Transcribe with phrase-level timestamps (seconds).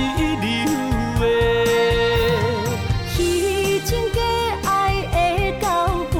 [0.00, 0.46] 一流
[1.20, 1.24] 诶，
[3.14, 3.18] 虚
[3.80, 4.18] 情假
[4.64, 4.70] 爱
[5.12, 5.16] 的
[5.60, 5.64] 交
[6.12, 6.18] 杯，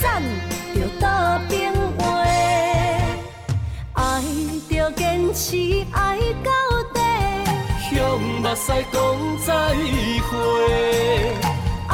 [0.00, 0.02] 赞
[0.74, 1.04] 着打
[1.48, 1.54] 冰
[1.98, 2.00] 话，
[3.94, 4.00] 爱
[4.68, 4.98] 着坚
[5.34, 6.50] 持爱到
[6.94, 6.98] 底，
[7.90, 8.96] 向目屎讲
[9.46, 9.48] 再
[10.28, 10.32] 会，
[11.88, 11.92] 爱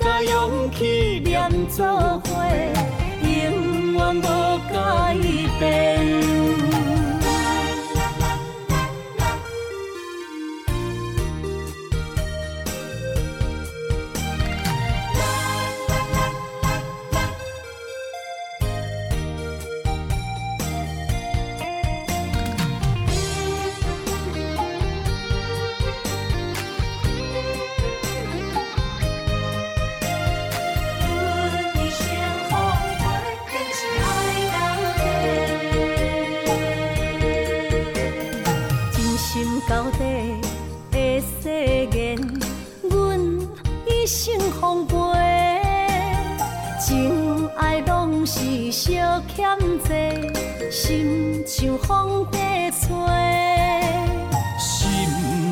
[0.00, 1.30] 甲勇气连
[1.68, 2.28] 做伙，
[3.22, 3.30] 永
[3.94, 4.20] 远无
[4.72, 5.24] 改伊
[5.58, 5.85] 变。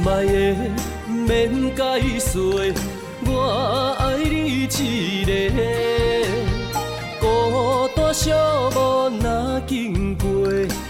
[0.05, 0.33] 心爱的
[1.09, 1.81] 免解
[2.21, 2.39] 释，
[3.25, 5.31] 我爱你一个，
[7.19, 8.31] 孤单寂
[8.75, 8.77] 寞
[9.19, 9.25] 若
[9.67, 10.27] 经过，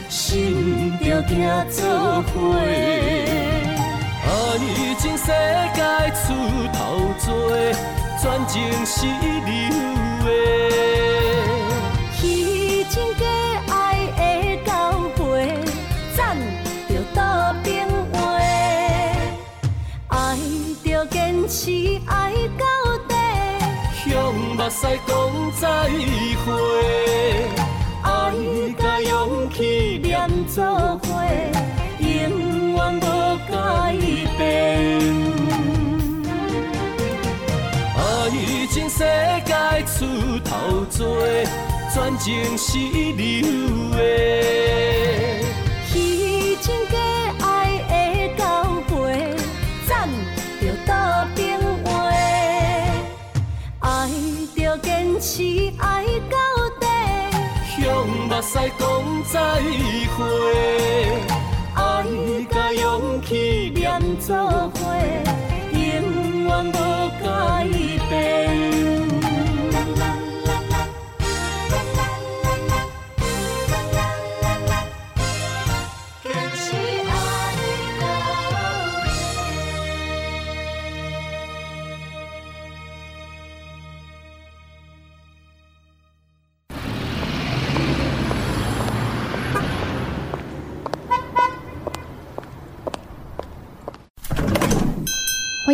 [0.08, 1.32] 心着行
[1.70, 1.78] 做
[2.22, 2.32] 伙。
[4.26, 4.26] 爱
[4.98, 5.26] 情世
[5.76, 5.78] 界
[6.18, 6.22] 出
[6.72, 6.76] 头
[7.24, 7.30] 多，
[8.20, 8.52] 全情
[8.84, 9.48] 是流
[10.24, 10.26] 的。
[21.64, 21.70] 是
[22.04, 22.64] 爱到
[23.08, 23.14] 底，
[24.10, 25.16] 向目屎讲
[25.58, 25.66] 再
[26.44, 26.46] 会，
[28.02, 28.06] 爱
[28.78, 30.62] 甲勇气念做
[30.98, 31.08] 伙，
[32.00, 32.04] 永
[32.74, 33.02] 远无
[33.50, 33.96] 改
[34.36, 34.38] 变。
[37.96, 37.98] 爱
[38.70, 38.98] 情世
[39.46, 39.50] 界
[39.86, 40.04] 出
[40.44, 41.02] 头多，
[41.94, 42.76] 全情是
[43.16, 43.24] 流
[43.96, 44.02] 的。
[54.74, 56.36] 要坚持爱到
[56.80, 56.86] 底，
[57.78, 58.82] 向目屎讲
[59.32, 59.38] 再
[60.16, 60.18] 会，
[61.76, 62.04] 爱
[62.50, 64.78] 甲勇气念做伙，
[65.70, 65.78] 永
[66.42, 66.74] 远无
[67.22, 67.68] 改
[68.10, 68.83] 变。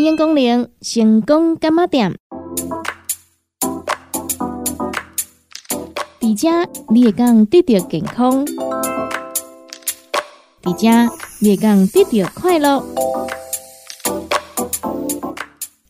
[0.00, 2.16] 欢迎光临成功干妈店。
[6.18, 6.48] 伫遮
[6.88, 8.46] 你会讲得到健康，
[10.62, 12.82] 伫遮你会讲得到快乐。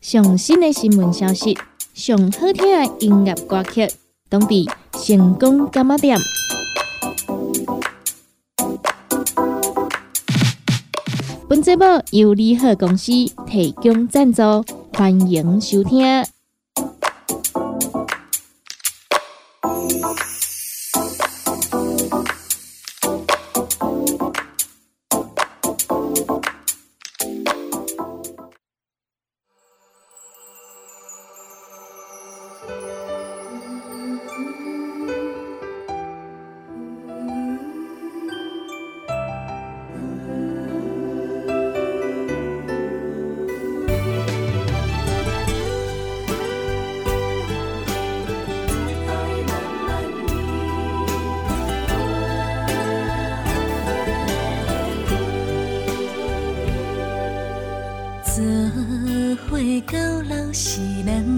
[0.00, 1.56] 上新的新闻消息，
[1.94, 3.88] 上好听的音乐歌曲，
[4.30, 6.18] 拢伫成功干妈店。
[11.70, 13.12] 节目由利好公司
[13.46, 14.42] 提供赞助，
[14.92, 16.04] 欢迎收听。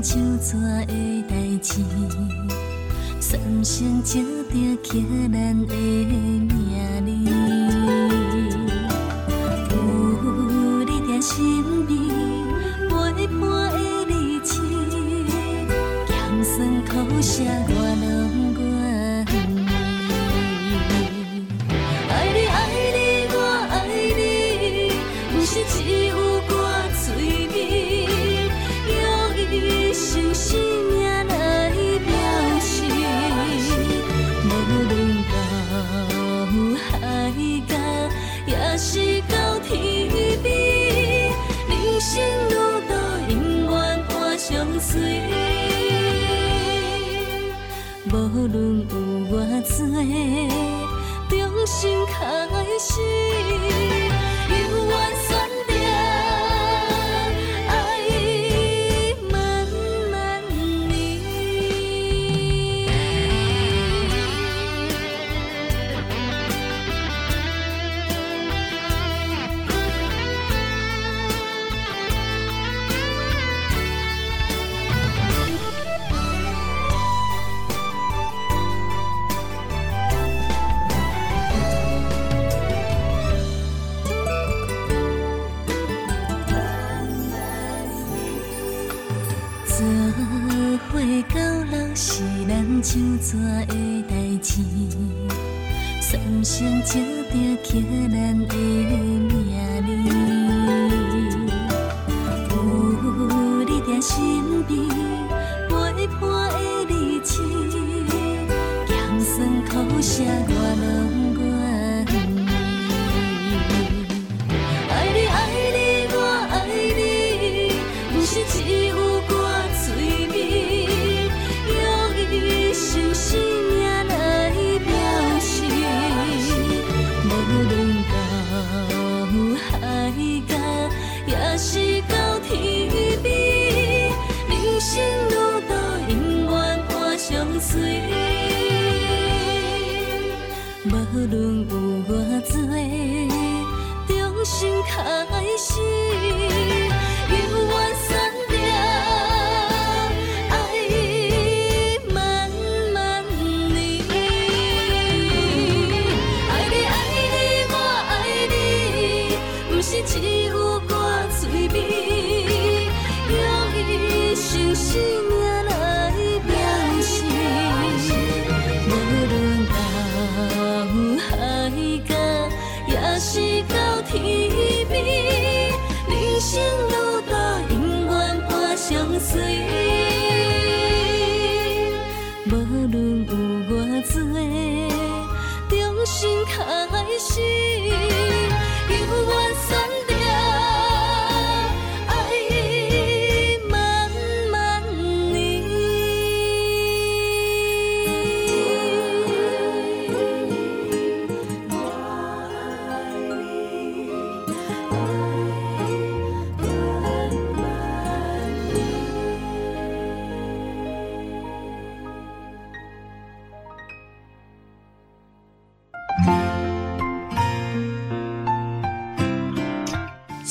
[0.03, 0.57] 手纸
[0.87, 1.81] 的代志，
[3.21, 4.99] 算成正定刻
[5.33, 7.42] 咱的名字。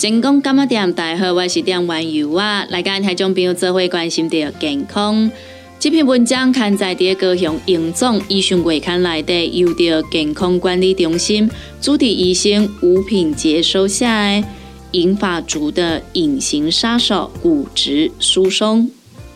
[0.02, 5.30] 成功干么店，大家好，我是点玩游啊，来跟台中朋友做会关心的健康。
[5.80, 11.48] 这篇文章刊载在高雄荣总医学月刊内的有着健康管理中心
[11.80, 14.44] 主题医生吴品杰收下的
[14.94, 18.90] 银发族的隐形杀手骨质疏松。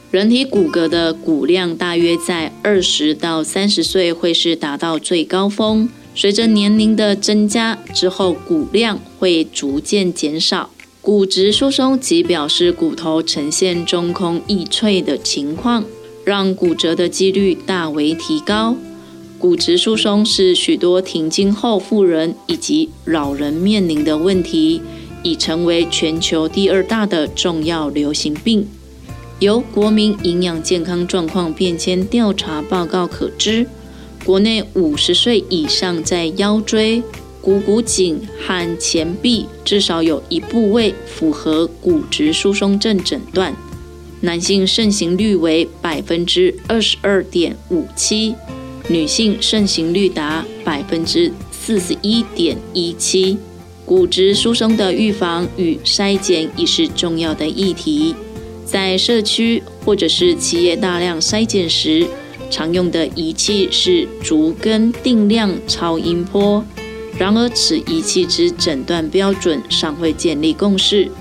[0.09, 5.87] 人体骨骼的骨量大约在二十到三十岁会是达到最高峰。
[6.15, 10.69] 随着年龄的增加之后，骨量会逐渐减少。
[11.01, 15.83] 骨质疏松即表示骨头呈现中空易脆的情况，
[16.23, 18.75] 让骨折的几率大为提高。
[19.37, 24.81] 骨质疏松是许多停经后妇人以及老人面临的问题，
[25.21, 28.67] 已成为全球第二大的重要流行病。
[29.39, 33.67] 由国民营养健康状况变迁调查报告可知。
[34.25, 37.03] 国内五十岁以上，在腰椎、
[37.41, 43.55] 股骨颈和前臂至少有一部位符合骨质疏松症诊断。
[44.21, 48.33] 男性盛行率为百分之二十二点五七，
[48.87, 53.37] 女性盛行率达百分之四十一点一七。
[53.85, 58.15] 骨质疏松的预防与筛检已是重要的议题。
[58.65, 62.07] 在社区或者是企业大量筛检时，
[62.55, 66.63] 常用的仪器是足跟定量超音波，
[67.19, 71.11] 然而此仪器之诊断标准尚未建立共识，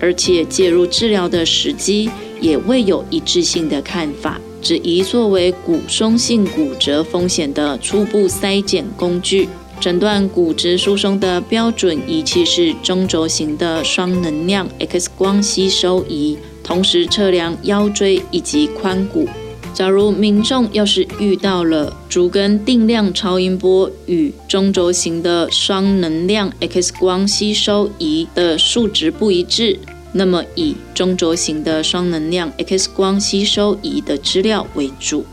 [0.00, 9.48] 而且介入治疗的时机也未有一致性的看法，只宜作为骨松性骨折风险的初步筛检工具。
[9.78, 19.28] 诊断骨质疏松的标准仪器是中轴型的双能量 X 光吸收仪，同时测量腰椎以及髋骨。
[19.72, 29.78] 假如民众要是遇到了主根定量超音波与中轴型的双能量 X 光吸收仪的数值不一致，
[30.12, 35.24] 那么以中轴型的双能量 X 光吸收仪的资料为主。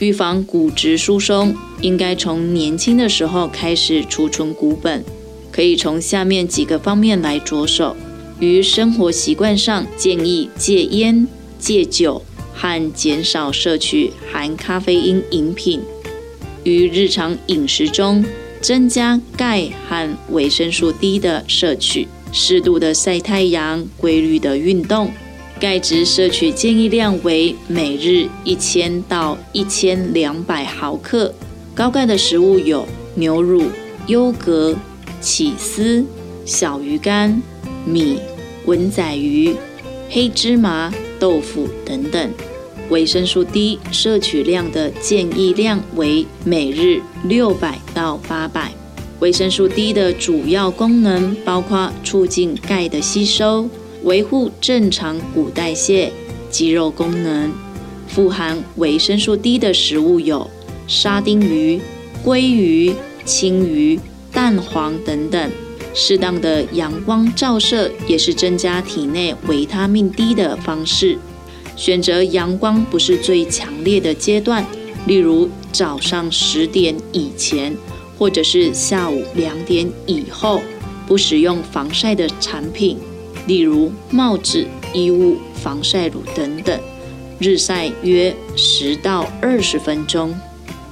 [0.00, 5.04] 预防骨质疏松，应该从年轻的时候开始储存骨本，
[5.52, 7.94] 可以从下面几个方面来着手。
[8.40, 11.28] 于生活习惯上，建议戒烟、
[11.60, 12.22] 戒酒。
[12.54, 15.80] 和减少摄取含咖啡因饮品，
[16.64, 18.24] 于日常饮食中
[18.60, 25.10] 增加钙和维生素 D 的摄取，适度的晒太阳，规律的运动。
[25.58, 31.32] 钙质摄取建议量为每日一千到一千两百毫克。
[31.74, 33.64] 高钙的食物有牛乳、
[34.08, 34.76] 优格、
[35.20, 36.04] 起司、
[36.44, 37.40] 小鱼干、
[37.84, 38.18] 米、
[38.66, 39.54] 文仔鱼、
[40.10, 40.92] 黑芝麻。
[41.22, 42.30] 豆腐等等，
[42.90, 48.72] 维生素 D 摄取量的建议量为每日六百到八百。
[49.20, 53.68] 维生素 D 的主要功能包括促进钙的吸收，
[54.02, 56.12] 维护正常骨代谢、
[56.50, 57.52] 肌肉功能。
[58.08, 60.50] 富含维生素 D 的食物有
[60.88, 61.80] 沙丁鱼、
[62.24, 62.92] 鲑鱼、
[63.24, 63.96] 青鱼、
[64.32, 65.48] 蛋黄等等。
[65.94, 71.18] 适当的阳光照射也是增加体内维他命 D 的方式。
[71.76, 74.64] 选择阳光不是最强烈的阶段，
[75.06, 77.76] 例如早上十点以前，
[78.18, 80.60] 或者是下午两点以后，
[81.06, 82.98] 不使用防晒的产品，
[83.46, 86.78] 例如帽子、衣物、防晒乳等等。
[87.38, 90.34] 日晒约十到二十分钟。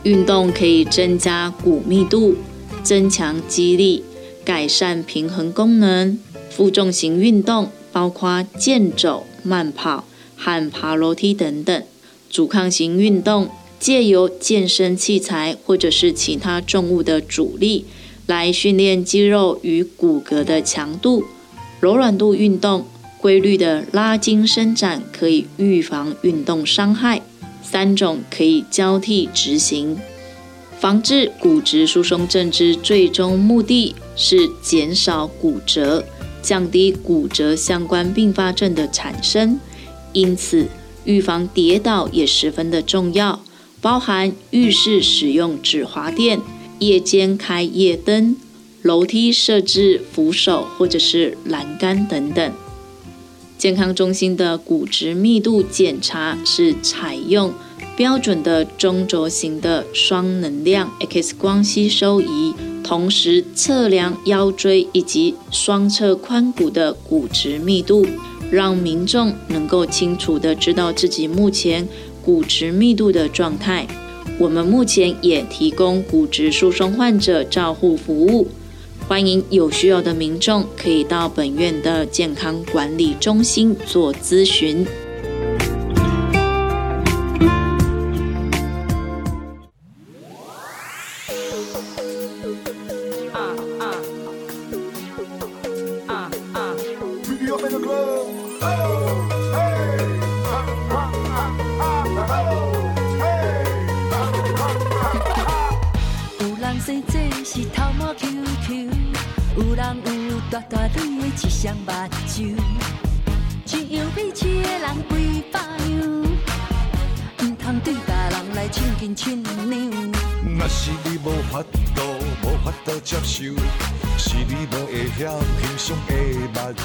[0.02, 2.34] 运动可以增加骨密度，
[2.82, 4.02] 增强肌力。
[4.44, 6.18] 改善平衡功能，
[6.50, 10.04] 负重型运动包括健走、慢跑
[10.36, 11.82] 和爬楼梯等等。
[12.28, 17.86] 阻抗型运动借由健身器材或者是其他重物的阻力
[18.26, 21.24] 来训练肌肉与骨骼的强度。
[21.80, 22.86] 柔软度运动
[23.18, 27.22] 规律的拉筋伸展可以预防运动伤害。
[27.62, 29.96] 三种可以交替执行。
[30.80, 36.02] 防治骨质疏松症之最终目的是减少骨折，
[36.40, 39.60] 降低骨折相关并发症的产生。
[40.14, 40.68] 因此，
[41.04, 43.40] 预防跌倒也十分的重要，
[43.82, 46.40] 包含浴室使用止滑垫、
[46.78, 48.34] 夜间开夜灯、
[48.80, 52.52] 楼梯设置扶手或者是栏杆等等。
[53.58, 57.52] 健康中心的骨质密度检查是采用。
[57.96, 68.06] 标准的中轴型的双能量 X 光吸收仪，同时测量腰椎以及双侧髋骨的骨质密度，
[68.50, 71.86] 让民众能够清楚的知道自己目前
[72.22, 73.86] 骨质密度的状态。
[74.38, 78.48] 我们目前也提供骨质疏松患者照护服务，
[79.06, 84.86] 欢迎有需要的民众可以到本院的健康管理中心做咨询。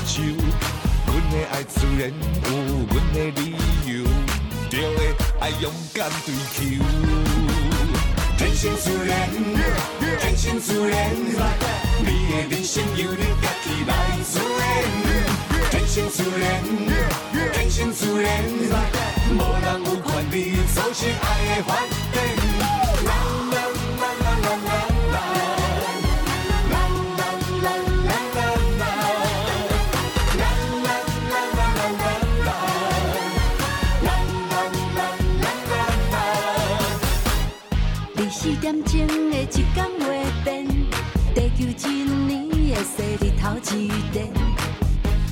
[0.05, 0.21] 酒。
[1.07, 2.11] 阮的爱自然
[2.45, 2.49] 有
[2.91, 3.93] 阮的理由，
[4.69, 4.99] 对的
[5.39, 6.59] 爱勇敢追求。
[8.37, 9.29] 天生自然，
[10.19, 13.91] 天生自然，你的人生由你家己来
[14.23, 14.61] 自然。
[15.71, 16.43] 天生自然，
[17.53, 18.43] 天生自然，
[19.31, 20.33] 无人有权利
[20.73, 21.69] 阻止爱的发
[22.13, 22.44] 展。
[42.97, 44.31] 世日头一点，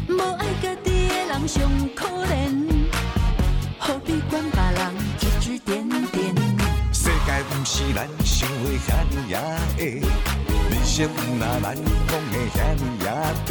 [0.09, 1.63] 无爱家己的人上
[1.95, 2.51] 可怜，
[3.79, 6.35] 何必管别人指指点点？
[6.91, 9.39] 世界不是咱想的遐尼啊
[9.77, 9.85] 的，
[10.69, 13.09] 人生不若咱讲的遐尼啊
[13.45, 13.49] 短，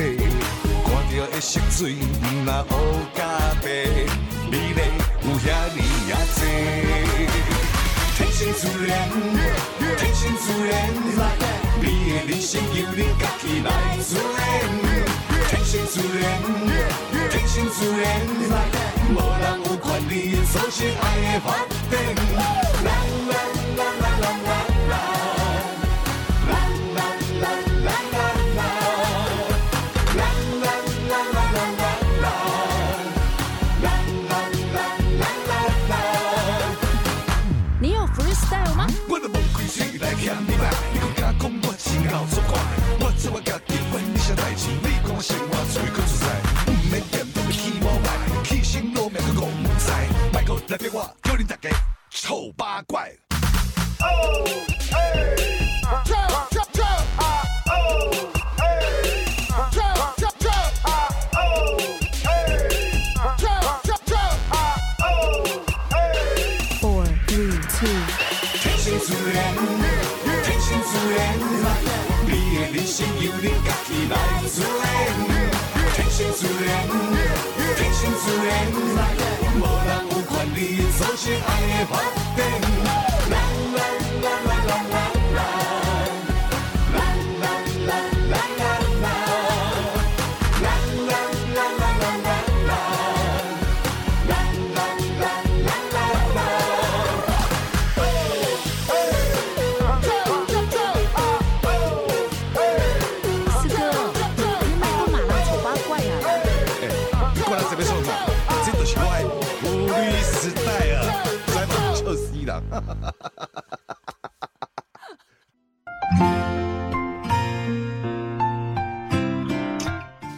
[0.85, 2.71] 看到的色水不若乌
[3.14, 3.21] 甲
[3.62, 3.66] 白，
[4.50, 4.81] 美丽
[5.23, 7.72] 有遐尼啊多。
[8.32, 9.08] 生自然，
[9.98, 10.72] 天生自然，
[11.80, 13.68] 你的人生由你家己来
[14.08, 14.40] 主演。
[15.48, 16.22] 天生自然，
[17.30, 18.02] 天生自然，
[19.10, 20.10] 无人有权利
[20.50, 21.02] 阻止爱
[21.34, 23.22] 的发展。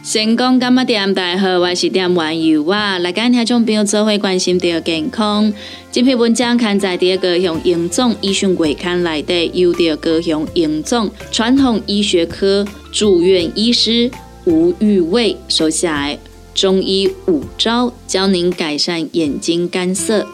[0.03, 5.51] 成功干么店大家好，我是店玩游啊，来跟听众朋友做伙关心到健康。
[5.91, 14.09] 这篇文章刊在第二个向营总医讯月刊内底，由第二个向营总传统医学科住院医师
[14.45, 16.17] 吴玉卫手下来
[16.53, 20.25] 中医五招，教您改善眼睛干涩。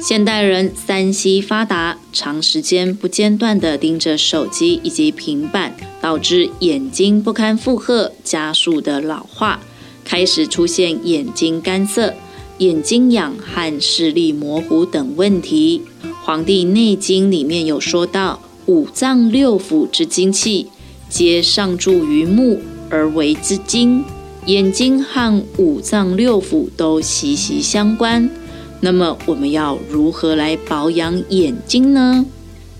[0.00, 9.60] 现代人三 C 发达，长时间不间断地盯着手机以及平板，导致眼睛不堪负荷，加速的老化，
[10.04, 12.12] 开始出现眼睛干涩、
[12.58, 15.82] 眼睛痒和视力模糊等问题。
[16.22, 20.68] 《黄帝内经》里面有说到，五脏六腑之精气，
[21.08, 24.04] 皆上注于目而为之精，
[24.44, 28.28] 眼睛和五脏六腑都息息相关。
[28.80, 32.24] 那么我们要如何来保养眼睛呢？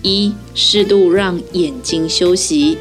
[0.03, 2.77] 一、适度让眼睛休息。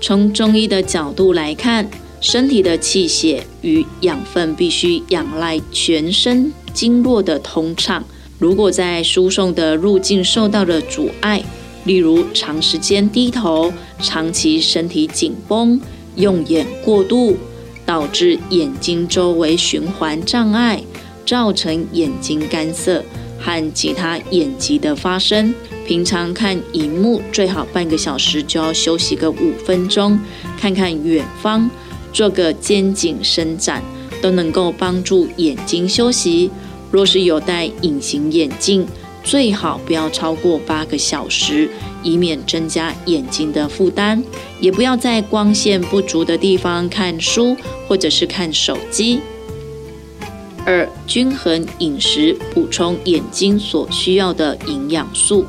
[0.00, 8.04] 从中医的角度来看，身体的气血与养分必须仰赖全身经络的通畅。
[8.38, 11.42] 如果在输送的路径受到了阻碍，
[11.84, 15.80] 例如长时间低头、长期身体紧绷、
[16.14, 17.36] 用眼过度，
[17.84, 20.80] 导致眼睛周围循环障碍。
[21.28, 23.04] 造成眼睛干涩
[23.38, 25.54] 和其他眼疾的发生。
[25.86, 30.18] 平常看荧幕最好半个小时就要休息个五分钟，
[30.58, 31.68] 看看远方，
[32.14, 33.82] 做个肩颈伸展，
[34.22, 36.50] 都能够帮助眼睛休息。
[36.90, 38.86] 若是有戴隐形眼镜，
[39.22, 41.68] 最好不要超过八个小时，
[42.02, 44.24] 以免增加眼睛的负担。
[44.60, 47.54] 也不要在光线不足的地方看书
[47.86, 49.20] 或者是看手机。
[50.70, 55.46] 二、均衡饮食，补充眼睛所需要的营养素，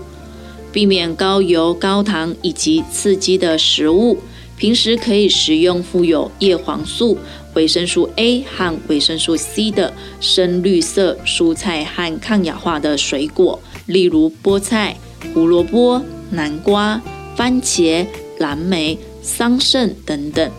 [0.71, 4.17] 避免高油、高糖以及刺激的食物。
[4.55, 7.17] 平时可以食用富有叶黄素、
[7.53, 14.95] 维生素 A 和维生素 C 的深绿色蔬菜和抗氧化的水果，例如菠菜、
[15.33, 17.01] 胡萝卜、南瓜、
[17.35, 20.49] 番茄、蓝莓、桑葚等等。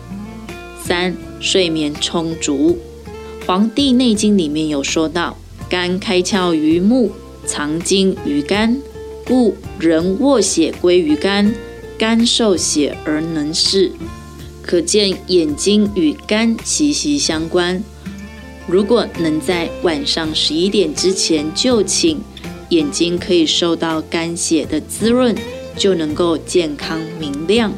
[0.83, 2.73] 三、睡眠充足。
[3.45, 5.35] 《黄帝内经》里面有说到，
[5.67, 7.11] 肝开窍于目，
[7.45, 8.77] 藏精于肝，
[9.25, 11.53] 故人卧血归于肝，
[11.97, 13.91] 肝受血而能视。
[14.61, 17.83] 可见眼睛与肝息息相关。
[18.67, 22.19] 如果能在晚上十一点之前就寝，
[22.69, 25.35] 眼睛可以受到肝血的滋润，
[25.75, 27.73] 就能够健康明亮。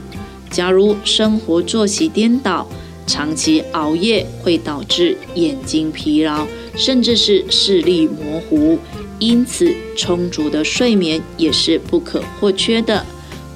[0.52, 2.67] 假如生活作息颠倒，
[3.05, 8.77] 长期熬夜会导致眼睛疲劳，甚至是视力模糊，
[9.19, 13.05] 因此充足的睡眠也是不可或缺的。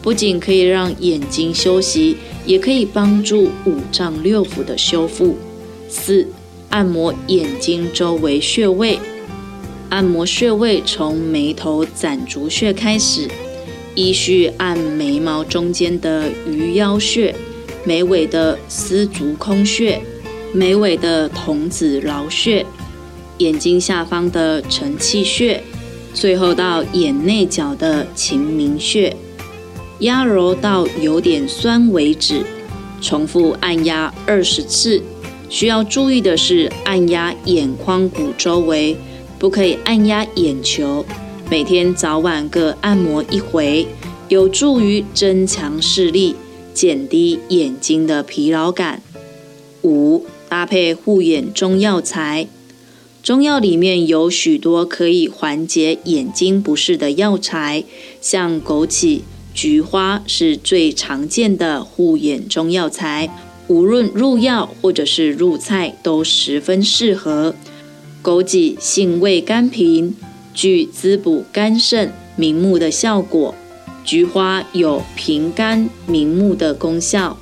[0.01, 5.37] 不仅可以让眼睛休息，也可以帮助五脏六腑的修复。
[5.89, 6.27] 四、
[6.69, 8.99] 按摩眼睛周围穴位。
[9.89, 13.27] 按摩穴位从眉头攒竹穴开始，
[13.95, 17.33] 依序按眉毛中间的鱼腰穴、
[17.87, 20.01] 眉尾的丝竹空穴、
[20.51, 22.65] 眉尾的童子劳穴、
[23.37, 25.63] 眼睛下方的承泣穴，
[26.13, 29.15] 最后到眼内角的晴明穴，
[29.99, 32.43] 压揉到有点酸为止，
[33.01, 35.01] 重复按压二十次。
[35.47, 38.97] 需要注意的是，按压眼眶骨周围。
[39.39, 41.05] 不可以按压眼球，
[41.49, 43.87] 每天早晚各按摩一回，
[44.27, 46.35] 有助于增强视力，
[46.77, 49.01] 减低眼睛的疲劳感。
[49.81, 52.47] 五、搭配护眼中药材，
[53.23, 57.83] 中药里面有许多可以缓解眼睛不适的药材，
[58.21, 59.21] 像枸杞、
[59.55, 63.27] 菊花是最常见的护眼中药材，
[63.67, 67.55] 无论入药或者是入菜都十分适合。
[68.23, 70.13] 枸杞性味甘平，
[70.53, 73.55] 具滋补肝肾、明目的效果；
[74.07, 77.37] 菊花有平肝明目的功效。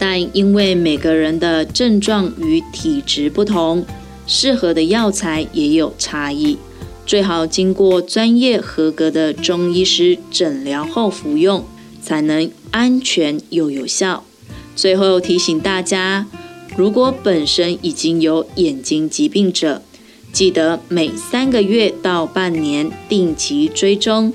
[0.00, 3.86] 但因为每个人的症状与体质不同，
[4.26, 6.58] 适合的药材也有差异。
[7.06, 11.64] 最好经过专业合格的中医师诊疗后服用，
[12.02, 14.24] 才能安全又有效。
[14.74, 16.26] 最后提醒大家，
[16.76, 19.82] 如果本身已经有眼睛疾病者，
[20.32, 24.32] 记得每三个月到半年定期追踪。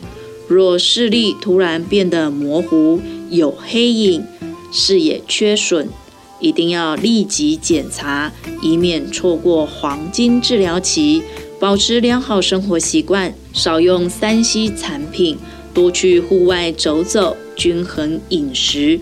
[0.47, 4.25] 若视力突然变得模糊、有黑影、
[4.71, 5.89] 视野缺损，
[6.39, 8.31] 一定要立即检查，
[8.61, 11.21] 以免错过黄金治疗期。
[11.59, 15.37] 保持良好生活习惯，少用三 C 产品，
[15.73, 18.99] 多去户外走走，均衡饮食。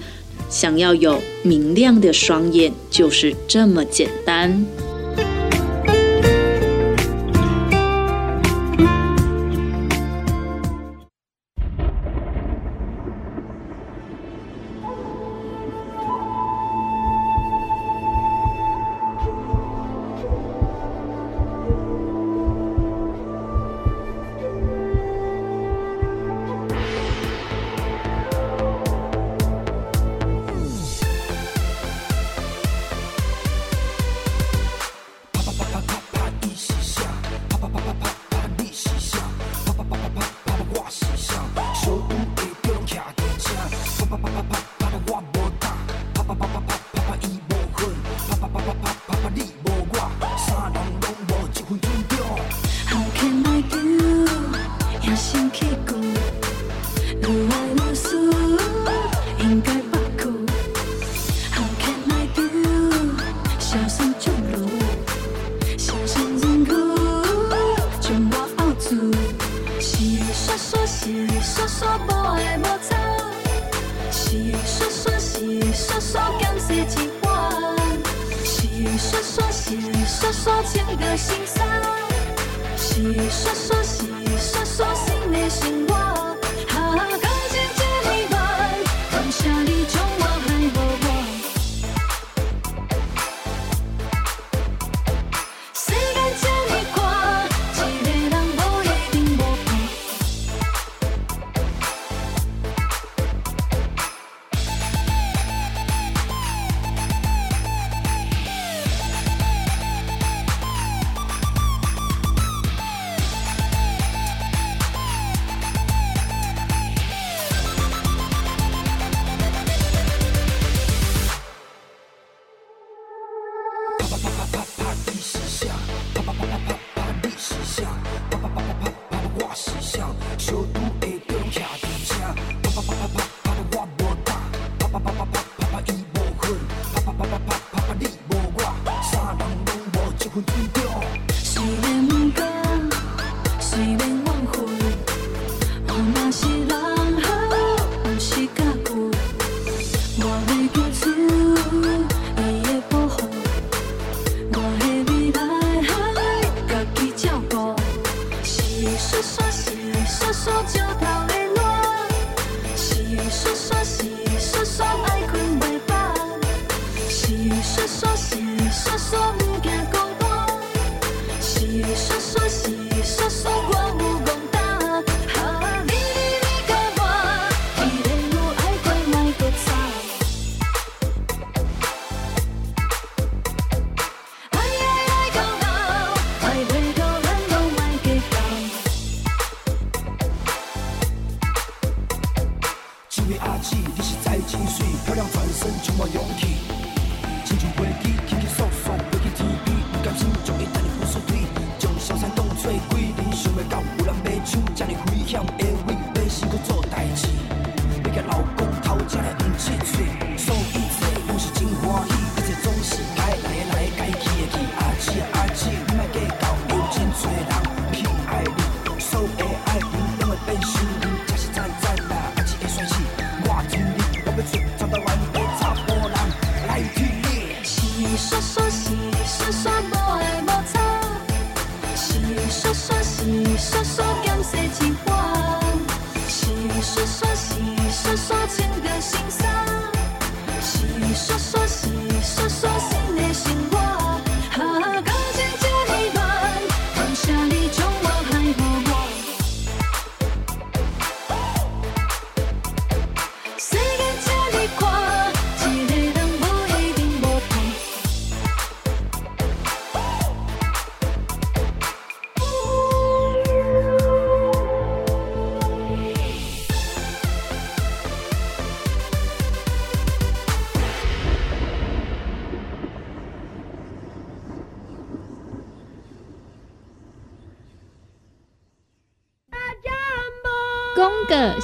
[0.49, 4.65] 想要有明亮的双眼，就是这么简单。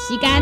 [0.08, 0.42] 时间。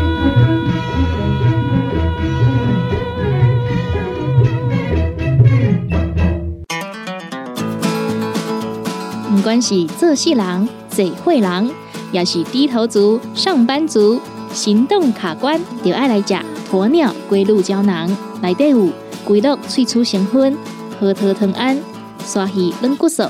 [9.30, 11.70] 不管是做事人、做会人，
[12.10, 14.18] 也是低头族、上班族，
[14.52, 16.34] 行动卡关，就爱来吃
[16.70, 18.08] 鸵鸟龟鹿胶囊。
[18.40, 18.88] 内底有
[19.24, 20.56] 龟鹿萃取成分、
[20.98, 21.78] 核桃藤胺、
[22.24, 23.24] 刷鱼软骨素，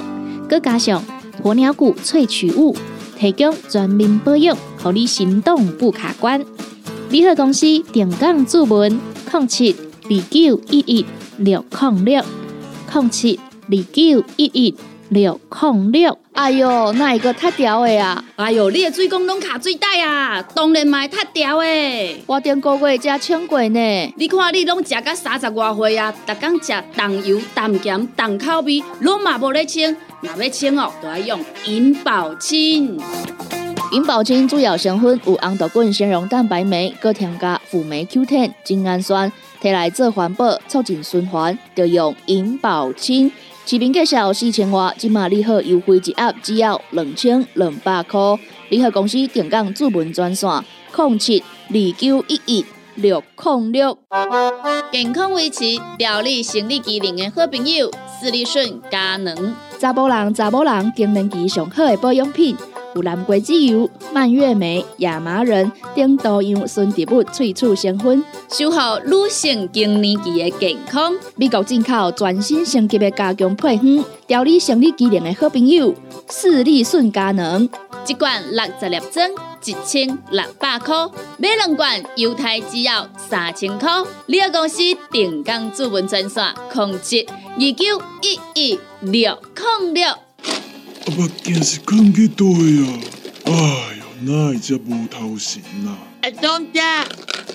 [0.48, 1.02] 佮加上
[1.42, 2.76] 鸵鸟骨萃取物。
[3.20, 6.42] 提供全面保养，让你行动不卡关。
[7.10, 8.98] 联合公司定岗注文：
[9.30, 11.04] 零七二九一一
[11.36, 12.24] 六零六
[12.94, 14.74] 零七二九一一
[15.10, 16.16] 六零六。
[16.32, 18.24] 哎哟，那一个太屌的啊！
[18.36, 22.22] 哎哟，你的水管拢卡水袋啊，当然嘛会塌掉诶。
[22.24, 24.14] 我顶个月才称过呢。
[24.16, 29.94] 你看你拢食到三十外岁啊，逐天食重油、重咸、重口味，拢嘛无咧清。
[30.22, 33.00] 若要清哦，就要用银保清。
[33.92, 43.32] 银保清主要成分有红豆棍、纤溶蛋白酶，搁添加辅酶 Q10、精氨酸，摕来做环保、促进循环，就用银保清。
[43.64, 48.20] 市面介绍四千外，今马利好优惠一盒只要两千两百块。
[48.68, 50.50] 联合公司定岗主文专线：
[50.94, 52.64] 零七二九一一
[53.00, 53.98] 六零六。
[54.92, 55.64] 健康维持、
[55.98, 59.54] 调理生理机能的好朋友，斯利顺佳能。
[59.78, 62.54] 查甫人、查某人更年期上好的保养品，
[62.94, 71.12] 有蓝桂枝油、蔓越莓、亚麻仁等多样纯植物萃取成分，守护女性更年期的健康。
[71.36, 75.94] 美国进口全新升级的加强配方，调理生理机能的好朋友——
[76.28, 77.66] 视力顺佳能。
[78.06, 79.30] 一罐六十粒装，
[79.64, 83.88] 一千六百块；买两罐，犹太只要三千块。
[84.26, 84.78] 你个公司
[85.10, 89.38] 定岗主文专线：控制二九一一六
[89.82, 90.08] 零六。
[90.08, 90.18] 啊，
[91.16, 93.00] 目镜是放去倒啊？
[93.44, 93.52] 哎
[93.98, 95.98] 哟，哪会遮无头神啊？
[96.22, 97.04] 阿东家，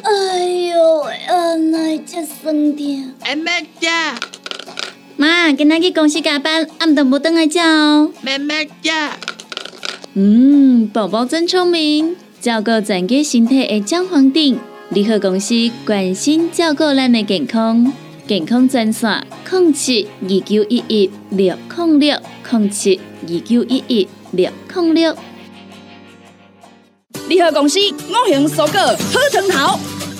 [0.03, 3.13] 哎呦，啊，哪这酸痛？
[3.21, 4.17] 阿妹家，
[5.15, 8.11] 妈，今仔去公司加班，暗顿无等来叫哦。
[8.21, 9.17] 妹妹家，
[10.17, 14.57] 嗯，宝宝真聪明，照顾全家身体的姜黄定。
[14.91, 15.53] 联合公司
[15.85, 17.91] 关心照顾咱的健康，
[18.25, 22.17] 健康专线：零七二九一一六零六
[22.49, 25.13] 零七二九一一六零六。
[27.27, 29.79] 联合公司五行蔬果好藤头，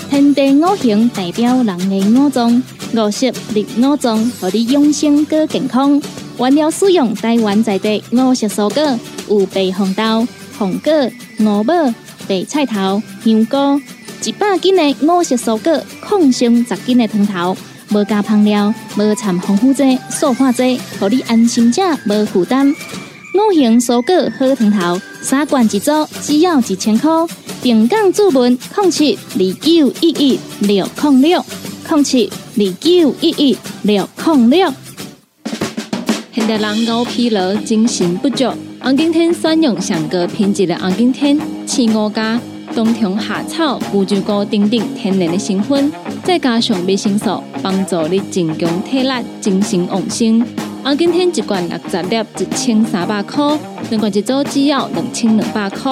[0.10, 2.62] 天地五行代表人的五脏，
[2.94, 6.02] 五色绿五脏，互你养生更健康。
[6.38, 10.92] 原料使用台湾在地五色蔬果，有白红豆、红果、
[11.40, 11.74] 五宝、
[12.28, 13.82] 白菜头、香菇，
[14.24, 17.58] 一百斤的五色蔬果，抗性十斤的汤头，
[17.92, 22.70] 无加香料，无掺防腐剂、塑化剂，互你安心吃，无负担。
[22.70, 27.10] 五行蔬果好汤头，三罐一组，只要一千块。
[27.62, 31.46] 定岗注文：控七二九一一六零六
[31.88, 34.74] 控七二九一一六零六。
[36.32, 38.54] 现代人高疲劳、精神不足，
[38.86, 42.40] 红景天选用上个品质的红景天青五加
[42.76, 45.92] 冬虫夏草、乌鸡菇等等天然的成分，
[46.24, 50.46] 再加上维生素，帮助你增强体力、精神旺盛。
[50.84, 53.58] 红景天一罐六十粒，一千三百块；
[53.90, 55.92] 两罐一组只要两千两百块。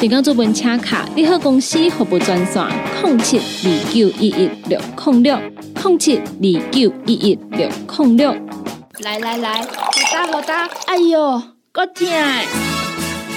[0.00, 2.66] 定岗做本车卡，你好公司服务专线：
[3.04, 5.38] 零七二九一一六零六
[5.84, 8.34] 零七二九一一六零六。
[9.04, 9.68] 来来来，好
[10.12, 11.40] 哒好哒，哎哟，
[11.74, 12.14] 够听的！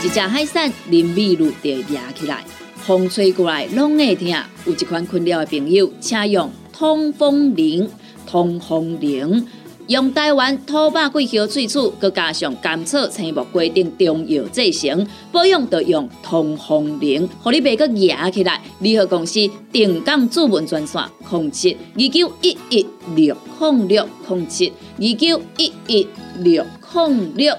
[0.04, 2.44] 一只海扇淋雨露就压起来，
[2.76, 4.28] 风吹过来拢会痛。
[4.66, 7.90] 有一款困扰的朋友，请用通风铃。
[8.28, 9.48] 通风铃
[9.88, 18.62] 用台湾土白桂花萃取，佮加上甘草、青木规定中药制成，保养就用通风灵，互你袂佮压起来。
[18.80, 26.06] 联合公司定岗主文专线：零七二九一一六控六零七二九一一
[26.40, 27.58] 六零六。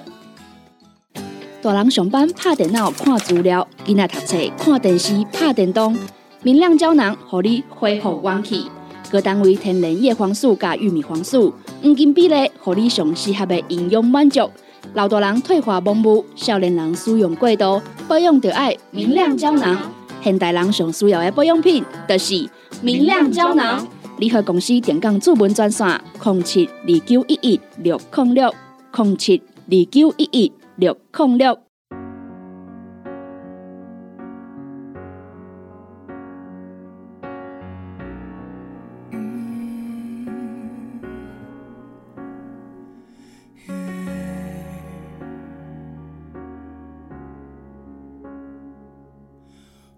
[1.66, 5.98] 大人上班拍电脑看资料，囡仔读册看电视拍电动，
[6.44, 8.70] 明亮胶囊互你恢复元气。
[9.10, 11.52] 各单位天然叶黄素加玉米黄素，
[11.82, 14.48] 黄金比例，互你上适合的营养满足。
[14.94, 19.76] 老大人退化盲目，少年人使用过度，保养就爱明亮胶囊。
[20.22, 22.48] 现代人上需要的保养品，就是
[22.80, 23.84] 明亮胶囊。
[24.18, 28.54] 联合公司电讲主文专线：零七二九一一六零六
[28.96, 31.58] 零七二九一一六零六。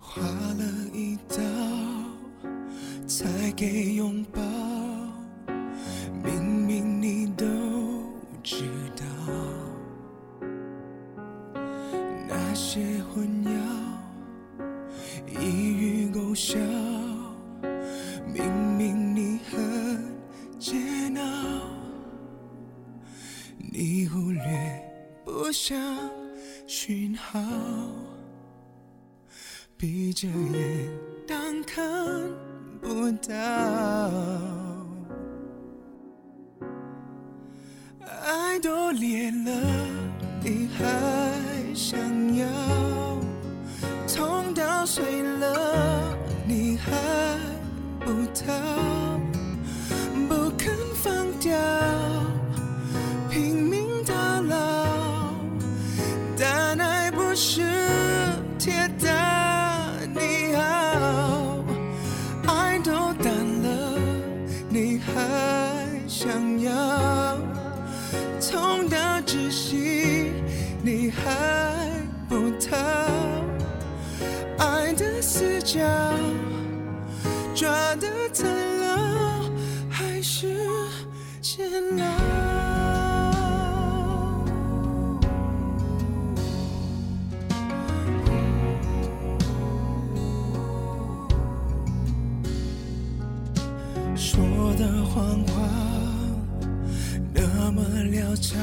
[0.01, 0.65] 画了
[0.95, 1.37] 一道，
[3.07, 4.58] 才给拥抱。
[12.71, 13.51] 些混淆，
[15.41, 16.59] 一语勾销。
[18.27, 18.45] 明
[18.77, 20.05] 明你很
[20.59, 21.23] 煎熬，
[23.73, 24.43] 你忽略
[25.25, 25.79] 不想
[26.67, 27.41] 讯号。
[29.79, 30.91] 闭着眼
[31.27, 31.83] 当看
[32.83, 33.35] 不到，
[94.19, 95.63] 说的谎话
[97.33, 98.59] 那么潦草，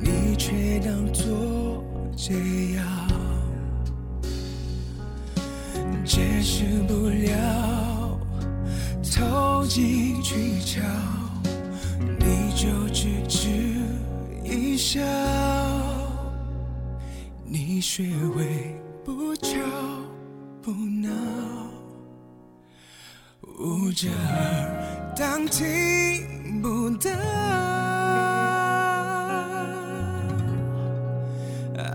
[0.00, 1.82] 你却当作
[2.16, 2.32] 解
[2.76, 2.82] 药，
[6.04, 8.16] 解释不了，
[9.02, 10.80] 投机取巧，
[12.20, 13.48] 你就只知
[14.44, 15.00] 一笑，
[17.44, 18.76] 你学会
[23.92, 24.08] 着
[25.16, 27.10] 当听不到，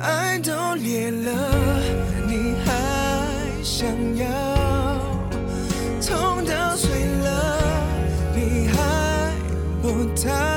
[0.01, 1.31] 爱都裂了，
[2.27, 4.27] 你还想要？
[6.05, 6.89] 痛到碎
[7.23, 7.27] 了，
[8.35, 9.31] 你还
[9.81, 10.56] 不逃？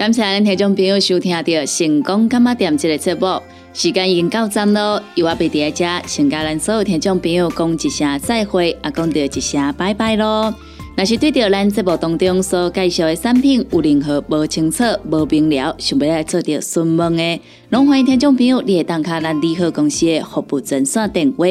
[0.00, 1.42] 感谢咱听众朋友收听到
[1.78, 3.38] 《成功干嘛店》这个节目，
[3.74, 10.54] 时间已经到站咯，由我贝伫遮，先甲咱所有听众朋友讲一声再会，也讲到一声拜拜咯。
[10.96, 21.44] 若是对着咱节目当中所介绍的产品有任何无清楚、无明了，想要来做着询问的，拢欢迎听众朋友你会打卡咱利好公司的服务专线电话，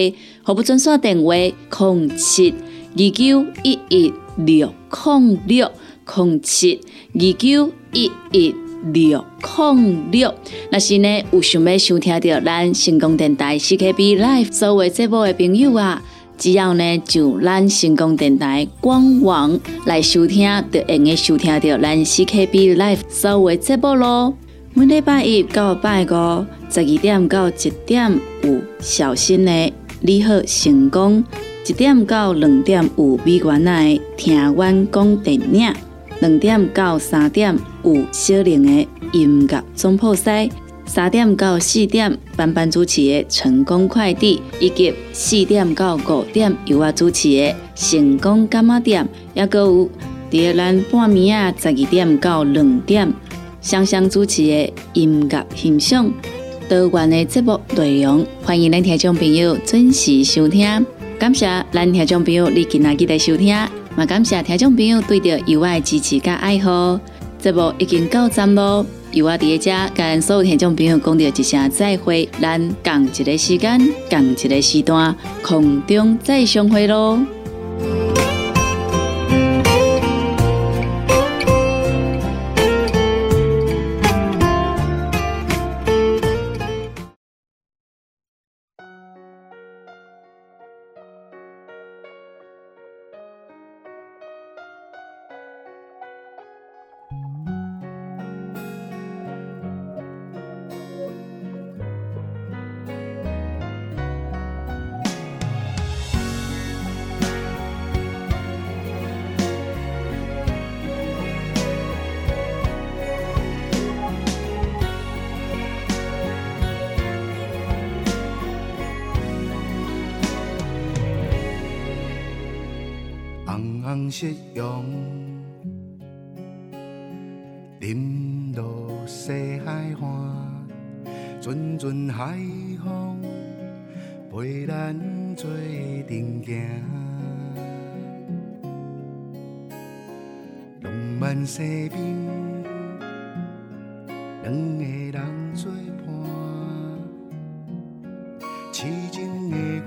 [0.43, 2.51] 服务专线电话：零七
[2.97, 4.73] 二九一一六
[5.05, 5.71] 零六
[6.15, 6.81] 零七
[7.13, 8.55] 二九一一
[8.93, 10.33] 六零六。
[10.71, 16.01] 若是呢有想要收听到咱成功电台 CKB Live 所有节目的朋友啊！
[16.37, 24.33] 只要呢，就咱成功电台官网来收听，就会用收听到咱 CKB Live 所有节目咯。
[24.73, 31.21] 每礼拜一到拜五十二点到一点有小新的你好成功，
[31.67, 35.73] 一点到两点有美元的听阮讲电影，
[36.19, 40.51] 两点到三点有小玲的音乐总铺西。
[40.85, 49.87] 三点到四点，班班主持的成功快递，以及四点到五点由我主持的成功干妈店，也个有
[50.31, 53.13] 伫咱半暝啊十二点到两点，
[53.61, 56.11] 双双主持的音乐欣赏，
[56.67, 60.83] 多元的节目内容，欢迎咱听众朋友准时收听。
[61.19, 63.55] 感谢咱听众朋友你今仔日的收听，
[63.99, 66.97] 嘛感谢听众朋友对着友爱的支持甲爱护，
[67.37, 68.85] 节目已经到站咯。
[69.11, 73.77] 由我伫遮跟所有听众朋友讲着一声再会，咱共一个时间，
[74.09, 77.19] 共一个时段，空中再相会咯。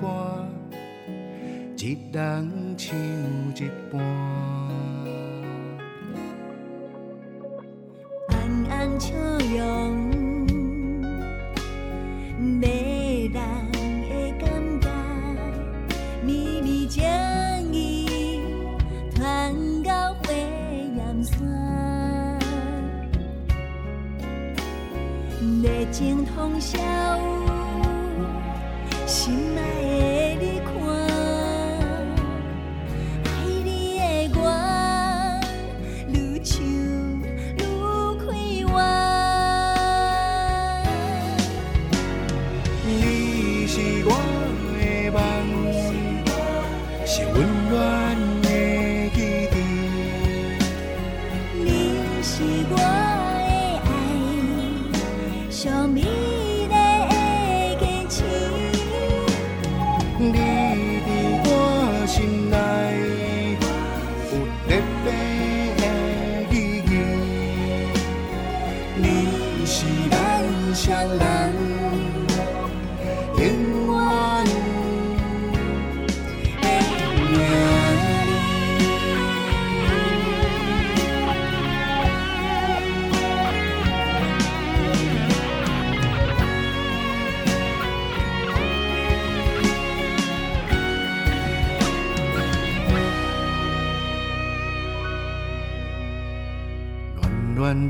[0.02, 0.44] 歌。
[1.76, 2.96] 一人唱
[3.56, 4.00] 一半，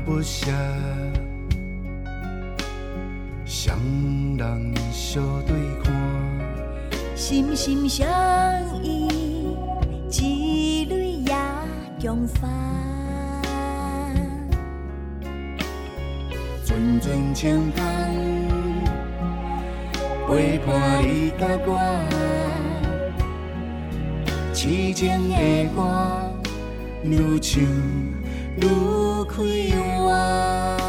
[0.05, 0.51] 不舍，
[3.45, 3.77] 双
[4.37, 5.93] 人相对看。
[7.15, 8.05] 心心相
[8.83, 9.55] 依，
[10.11, 11.33] 一蕊也
[11.99, 12.49] 强花。
[16.65, 17.81] 阵阵清风，
[20.27, 21.79] 陪伴你甲我，
[24.53, 25.79] 痴情的歌
[27.03, 27.63] 愈唱
[28.57, 29.43] 愈开
[30.05, 30.82] 怀。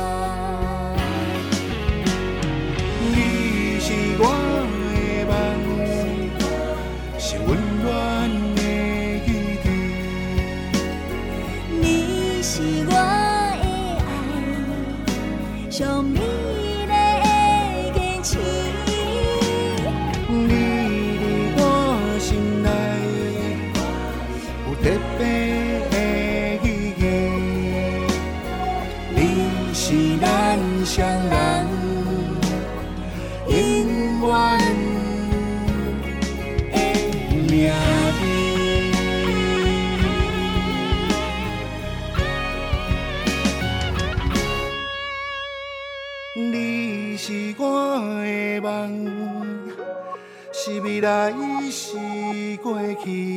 [51.05, 51.35] 来，
[51.71, 53.34] 是过去。